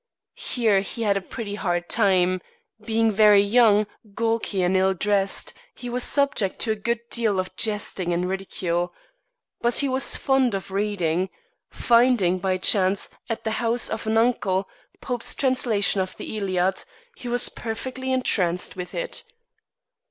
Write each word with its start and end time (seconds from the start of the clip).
Here 0.47 0.79
he 0.81 1.03
had 1.03 1.15
a 1.15 1.21
pretty 1.21 1.53
hard 1.53 1.87
time. 1.87 2.41
Being 2.83 3.11
very 3.11 3.43
young, 3.43 3.85
gawky, 4.15 4.63
and 4.63 4.75
ill 4.75 4.95
dressed, 4.95 5.53
he 5.75 5.91
was 5.91 6.03
subject 6.03 6.57
to 6.61 6.71
a 6.71 6.75
good 6.75 7.01
deal 7.11 7.39
of 7.39 7.55
jesting 7.55 8.11
and 8.11 8.27
ridicule. 8.27 8.95
But 9.61 9.75
he 9.75 9.87
was 9.87 10.15
fond 10.15 10.55
of 10.55 10.71
reading. 10.71 11.29
Finding, 11.69 12.39
by 12.39 12.57
chance, 12.57 13.09
at 13.29 13.43
the 13.43 13.51
house 13.61 13.91
of 13.91 14.07
an 14.07 14.17
uncle, 14.17 14.67
Pope's 15.01 15.35
translation 15.35 16.01
of 16.01 16.17
the 16.17 16.35
Iliad, 16.35 16.83
he 17.15 17.27
was 17.27 17.49
perfectly 17.49 18.11
entranced 18.11 18.75
with 18.75 18.95
it. 18.95 19.21